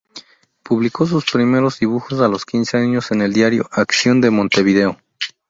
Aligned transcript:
Publicó 0.63 1.05
sus 1.05 1.29
primeros 1.29 1.77
dibujos 1.77 2.19
a 2.21 2.27
los 2.27 2.43
quince 2.43 2.75
años 2.75 3.11
en 3.11 3.21
el 3.21 3.33
diario 3.33 3.69
"Acción" 3.71 4.19
de 4.19 4.31
Montevideo. 4.31 4.97